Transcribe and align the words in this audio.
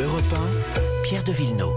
Europe 0.00 0.22
1, 0.32 1.02
Pierre 1.02 1.24
de 1.24 1.32
Villeneuve. 1.32 1.74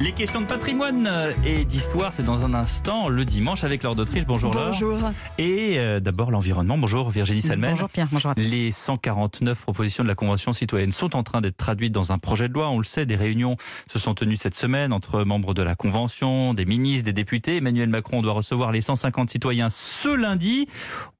Les 0.00 0.12
questions 0.12 0.40
de 0.40 0.46
patrimoine 0.46 1.08
et 1.46 1.64
d'histoire, 1.64 2.12
c'est 2.12 2.24
dans 2.24 2.44
un 2.44 2.52
instant, 2.52 3.08
le 3.08 3.24
dimanche, 3.24 3.62
avec 3.62 3.84
Laure 3.84 3.94
d'Autriche. 3.94 4.26
Bonjour 4.26 4.52
Laure. 4.52 4.66
Bonjour. 4.66 4.98
Et 5.38 5.78
euh, 5.78 6.00
d'abord 6.00 6.32
l'environnement. 6.32 6.76
Bonjour 6.76 7.08
Virginie 7.10 7.40
Salmen. 7.40 7.70
Bonjour 7.70 7.88
Pierre, 7.88 8.08
bonjour 8.10 8.32
à 8.32 8.34
tous. 8.34 8.42
Les 8.42 8.72
149 8.72 9.60
propositions 9.62 10.02
de 10.02 10.08
la 10.08 10.16
Convention 10.16 10.52
citoyenne 10.52 10.90
sont 10.90 11.14
en 11.14 11.22
train 11.22 11.40
d'être 11.40 11.56
traduites 11.56 11.92
dans 11.92 12.10
un 12.10 12.18
projet 12.18 12.48
de 12.48 12.54
loi. 12.54 12.68
On 12.68 12.78
le 12.78 12.84
sait, 12.84 13.06
des 13.06 13.16
réunions 13.16 13.56
se 13.88 14.00
sont 14.00 14.14
tenues 14.14 14.36
cette 14.36 14.56
semaine 14.56 14.92
entre 14.92 15.22
membres 15.22 15.54
de 15.54 15.62
la 15.62 15.76
Convention, 15.76 16.52
des 16.52 16.64
ministres, 16.64 17.04
des 17.04 17.12
députés. 17.12 17.58
Emmanuel 17.58 17.88
Macron 17.88 18.20
doit 18.20 18.32
recevoir 18.32 18.72
les 18.72 18.80
150 18.80 19.30
citoyens 19.30 19.70
ce 19.70 20.08
lundi. 20.08 20.66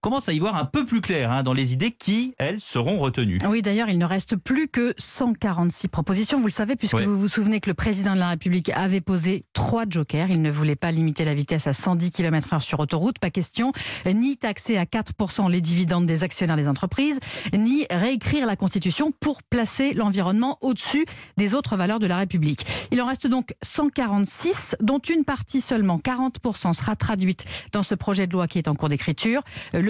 Commence 0.05 0.29
à 0.29 0.35
y 0.35 0.39
voir 0.39 0.57
un 0.57 0.67
peu 0.67 0.85
plus 0.85 1.01
clair 1.01 1.33
hein, 1.33 1.43
dans 1.43 1.55
les 1.55 1.73
idées 1.73 1.91
qui, 1.91 2.35
elles, 2.37 2.61
seront 2.61 2.99
retenues. 2.99 3.39
Oui, 3.49 3.63
d'ailleurs, 3.63 3.89
il 3.89 3.97
ne 3.97 4.05
reste 4.05 4.37
plus 4.37 4.69
que 4.69 4.93
146 4.99 5.89
propositions. 5.89 6.41
Vous 6.41 6.47
le 6.47 6.51
savez, 6.51 6.77
puisque 6.77 6.93
Ouais. 6.93 7.07
vous 7.07 7.19
vous 7.19 7.27
souvenez 7.27 7.59
que 7.59 7.71
le 7.71 7.75
président 7.75 8.13
de 8.13 8.19
la 8.19 8.29
République 8.29 8.69
avait 8.75 9.01
posé 9.01 9.47
trois 9.55 9.85
jokers. 9.89 10.29
Il 10.29 10.43
ne 10.43 10.51
voulait 10.51 10.77
pas 10.77 10.93
limiter 10.93 11.25
la 11.25 11.33
vitesse 11.33 11.67
à 11.67 11.73
110 11.73 12.11
km/h 12.11 12.61
sur 12.61 12.81
autoroute, 12.81 13.19
pas 13.19 13.31
question, 13.31 13.73
ni 14.05 14.37
taxer 14.37 14.77
à 14.77 14.85
4% 14.85 15.51
les 15.51 15.63
dividendes 15.63 16.05
des 16.05 16.23
actionnaires 16.23 16.59
des 16.59 16.69
entreprises, 16.69 17.19
ni 17.55 17.87
réécrire 17.91 18.45
la 18.45 18.57
Constitution 18.57 19.11
pour 19.11 19.43
placer 19.43 19.95
l'environnement 19.95 20.59
au-dessus 20.61 21.07
des 21.39 21.55
autres 21.55 21.79
valeurs 21.79 21.99
de 21.99 22.07
la 22.07 22.19
République. 22.19 22.67
Il 22.91 23.01
en 23.01 23.07
reste 23.07 23.27
donc 23.27 23.55
146, 23.63 24.77
dont 24.81 24.99
une 24.99 25.25
partie 25.25 25.63
seulement, 25.63 25.97
40%, 25.97 26.75
sera 26.75 26.95
traduite 26.95 27.47
dans 27.73 27.83
ce 27.83 27.95
projet 27.95 28.27
de 28.27 28.35
loi 28.35 28.49
qui 28.49 28.59
est 28.59 28.69
en 28.69 28.75
cours 28.75 28.91
d'écriture. 28.91 29.41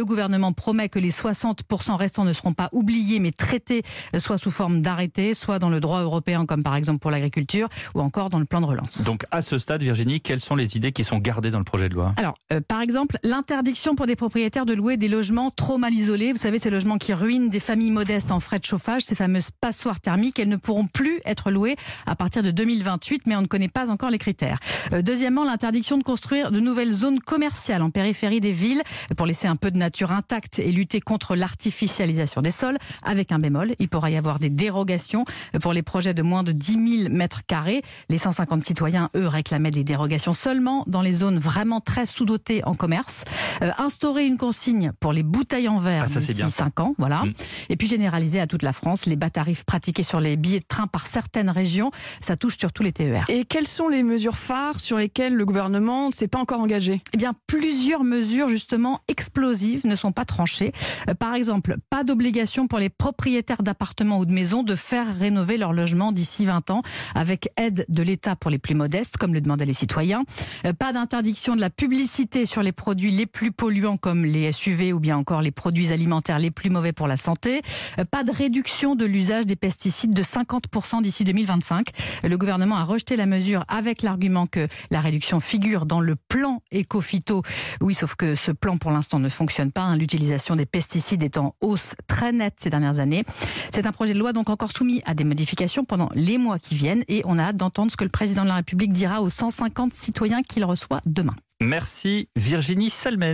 Le 0.04 0.06
gouvernement 0.06 0.52
promet 0.52 0.90
que 0.90 0.98
les 0.98 1.10
60% 1.10 1.96
restants 1.96 2.26
ne 2.26 2.34
seront 2.34 2.52
pas 2.52 2.68
oubliés 2.72 3.20
mais 3.20 3.32
traités 3.32 3.82
euh, 4.14 4.18
soit 4.18 4.36
sous 4.36 4.50
forme 4.50 4.82
d'arrêté, 4.82 5.32
soit 5.32 5.58
dans 5.58 5.70
le 5.70 5.80
droit 5.80 6.02
européen 6.02 6.44
comme 6.44 6.62
par 6.62 6.76
exemple 6.76 6.98
pour 6.98 7.10
l'agriculture 7.10 7.70
ou 7.94 8.00
encore 8.00 8.28
dans 8.28 8.38
le 8.38 8.44
plan 8.44 8.60
de 8.60 8.66
relance. 8.66 9.02
Donc 9.04 9.24
à 9.30 9.40
ce 9.40 9.56
stade, 9.56 9.82
Virginie, 9.82 10.20
quelles 10.20 10.40
sont 10.40 10.56
les 10.56 10.76
idées 10.76 10.92
qui 10.92 11.04
sont 11.04 11.16
gardées 11.16 11.50
dans 11.50 11.58
le 11.58 11.64
projet 11.64 11.88
de 11.88 11.94
loi? 11.94 12.12
Alors, 12.18 12.34
euh, 12.52 12.60
par 12.60 12.82
exemple, 12.82 13.16
l'interdiction 13.22 13.94
pour 13.94 14.06
des 14.06 14.14
propriétaires 14.14 14.66
de 14.66 14.74
louer 14.74 14.98
des 14.98 15.08
logements 15.08 15.50
trop 15.50 15.78
mal 15.78 15.94
isolés. 15.94 16.32
Vous 16.32 16.38
savez, 16.38 16.58
ces 16.58 16.68
logements 16.68 16.98
qui 16.98 17.14
ruinent 17.14 17.48
des 17.48 17.58
familles 17.58 17.90
modestes 17.90 18.30
en 18.30 18.40
frais 18.40 18.58
de 18.58 18.66
chauffage, 18.66 19.00
ces 19.04 19.14
fameuses 19.14 19.52
passoires 19.58 20.00
thermiques, 20.00 20.38
elles 20.38 20.50
ne 20.50 20.56
pourront 20.56 20.86
plus 20.86 21.22
être 21.24 21.50
louées 21.50 21.76
à 22.04 22.14
partir 22.14 22.42
de 22.42 22.50
2028, 22.50 23.22
mais 23.24 23.36
on 23.36 23.42
ne 23.42 23.46
connaît 23.46 23.68
pas 23.68 23.90
encore 23.90 24.10
les 24.10 24.18
critères. 24.18 24.58
Euh, 24.92 25.00
deuxièmement, 25.00 25.46
l'interdiction 25.46 25.96
de 25.96 26.02
construire 26.02 26.52
de 26.52 26.60
nouvelles 26.60 26.92
zones 26.92 27.20
commerciales 27.20 27.80
en 27.80 27.88
périphérie 27.88 28.42
des 28.42 28.52
villes 28.52 28.82
pour 29.16 29.24
laisser 29.24 29.48
un 29.48 29.56
peu 29.56 29.70
de 29.70 29.78
nature 29.78 29.93
intacte 30.02 30.58
et 30.58 30.72
lutter 30.72 31.00
contre 31.00 31.36
l'artificialisation 31.36 32.42
des 32.42 32.50
sols. 32.50 32.78
Avec 33.02 33.32
un 33.32 33.38
bémol, 33.38 33.74
il 33.78 33.88
pourra 33.88 34.10
y 34.10 34.16
avoir 34.16 34.38
des 34.38 34.50
dérogations 34.50 35.24
pour 35.60 35.72
les 35.72 35.82
projets 35.82 36.14
de 36.14 36.22
moins 36.22 36.42
de 36.42 36.52
10 36.52 37.02
000 37.04 37.14
mètres 37.14 37.42
carrés. 37.46 37.82
Les 38.08 38.18
150 38.18 38.64
citoyens, 38.64 39.08
eux, 39.14 39.26
réclamaient 39.26 39.70
des 39.70 39.84
dérogations 39.84 40.32
seulement 40.32 40.84
dans 40.86 41.02
les 41.02 41.14
zones 41.14 41.38
vraiment 41.38 41.80
très 41.80 42.06
sous-dotées 42.06 42.64
en 42.64 42.74
commerce. 42.74 43.24
Euh, 43.62 43.70
instaurer 43.78 44.26
une 44.26 44.38
consigne 44.38 44.92
pour 45.00 45.12
les 45.12 45.22
bouteilles 45.22 45.68
en 45.68 45.78
verre 45.78 46.06
Ah, 46.06 46.18
d'ici 46.18 46.34
bien. 46.34 46.48
5 46.48 46.80
ans, 46.80 46.94
voilà. 46.98 47.24
Mm. 47.24 47.34
Et 47.68 47.76
puis 47.76 47.86
généraliser 47.86 48.40
à 48.40 48.46
toute 48.46 48.62
la 48.62 48.72
France 48.72 49.06
les 49.06 49.16
bas 49.16 49.30
tarifs 49.30 49.64
pratiqués 49.64 50.02
sur 50.02 50.20
les 50.20 50.36
billets 50.36 50.60
de 50.60 50.66
train 50.66 50.86
par 50.86 51.06
certaines 51.06 51.50
régions. 51.50 51.90
Ça 52.20 52.36
touche 52.36 52.58
surtout 52.58 52.82
les 52.82 52.92
TER. 52.92 53.24
Et 53.28 53.44
quelles 53.44 53.66
sont 53.66 53.88
les 53.88 54.02
mesures 54.02 54.36
phares 54.36 54.80
sur 54.80 54.96
lesquelles 54.96 55.34
le 55.34 55.44
gouvernement 55.44 56.08
ne 56.08 56.12
s'est 56.12 56.28
pas 56.28 56.38
encore 56.38 56.60
engagé? 56.60 57.02
Eh 57.12 57.16
bien, 57.16 57.34
plusieurs 57.46 58.04
mesures 58.04 58.48
justement 58.48 59.00
explosives 59.08 59.82
ne 59.86 59.96
sont 59.96 60.12
pas 60.12 60.24
tranchées. 60.24 60.72
Euh, 61.08 61.14
Par 61.14 61.34
exemple, 61.34 61.76
pas 61.90 62.04
d'obligation 62.04 62.66
pour 62.66 62.78
les 62.78 62.88
propriétaires 62.90 63.62
d'appartements 63.62 64.18
ou 64.18 64.26
de 64.26 64.32
maisons 64.32 64.62
de 64.62 64.74
faire 64.74 65.06
rénover 65.18 65.56
leur 65.58 65.72
logement 65.72 66.12
d'ici 66.12 66.46
20 66.46 66.70
ans, 66.70 66.82
avec 67.14 67.48
aide 67.56 67.84
de 67.88 68.02
l'État 68.02 68.36
pour 68.36 68.50
les 68.50 68.58
plus 68.58 68.74
modestes, 68.74 69.16
comme 69.16 69.34
le 69.34 69.40
demandaient 69.40 69.66
les 69.66 69.72
citoyens. 69.72 70.24
Euh, 70.66 70.72
Pas 70.72 70.92
d'interdiction 70.92 71.56
de 71.56 71.60
la 71.60 71.70
publicité 71.70 72.46
sur 72.46 72.62
les 72.62 72.72
produits 72.72 73.10
les 73.10 73.26
plus 73.26 73.52
polluants, 73.52 73.96
comme 73.96 74.24
les 74.24 74.50
SUV 74.52 74.92
ou 74.92 75.00
bien 75.00 75.16
encore 75.16 75.42
les 75.42 75.50
produits 75.50 75.92
alimentaires 75.92 76.38
les 76.38 76.50
plus 76.50 76.70
mauvais 76.70 76.92
pour 76.92 77.06
la 77.06 77.16
santé. 77.16 77.62
Euh, 77.98 78.04
Pas 78.04 78.24
de 78.24 78.30
réduction 78.30 78.94
de 78.94 79.04
l'usage 79.04 79.46
des 79.46 79.56
pesticides 79.56 80.12
de 80.14 80.22
50% 80.22 81.02
d'ici 81.02 81.24
2025. 81.24 81.88
Le 82.22 82.36
gouvernement 82.38 82.76
a 82.76 82.84
rejeté 82.84 83.16
la 83.16 83.26
mesure 83.26 83.64
avec 83.68 84.02
l'argument 84.02 84.46
que 84.46 84.68
la 84.90 85.00
réduction 85.00 85.40
figure 85.40 85.86
dans 85.86 86.00
le 86.00 86.16
plan 86.16 86.62
éco-phyto. 86.70 87.42
Oui, 87.80 87.94
sauf 87.94 88.14
que 88.14 88.34
ce 88.34 88.50
plan 88.50 88.78
pour 88.78 88.90
l'instant 88.90 89.18
ne 89.18 89.28
fonctionne 89.28 89.72
hein. 89.82 89.96
L'utilisation 89.96 90.56
des 90.56 90.66
pesticides 90.66 91.22
est 91.22 91.36
en 91.36 91.54
hausse 91.60 91.94
très 92.06 92.32
nette 92.32 92.54
ces 92.58 92.70
dernières 92.70 92.98
années. 92.98 93.24
C'est 93.72 93.86
un 93.86 93.92
projet 93.92 94.14
de 94.14 94.18
loi 94.18 94.32
donc 94.32 94.50
encore 94.50 94.70
soumis 94.72 95.02
à 95.04 95.14
des 95.14 95.24
modifications 95.24 95.84
pendant 95.84 96.08
les 96.14 96.38
mois 96.38 96.58
qui 96.58 96.74
viennent 96.74 97.04
et 97.08 97.22
on 97.24 97.38
a 97.38 97.44
hâte 97.44 97.56
d'entendre 97.56 97.90
ce 97.90 97.96
que 97.96 98.04
le 98.04 98.10
président 98.10 98.42
de 98.42 98.48
la 98.48 98.56
République 98.56 98.92
dira 98.92 99.22
aux 99.22 99.30
150 99.30 99.94
citoyens 99.94 100.42
qu'il 100.42 100.64
reçoit 100.64 101.00
demain. 101.06 101.34
Merci 101.60 102.28
Virginie 102.36 102.90
Salmen. 102.90 103.32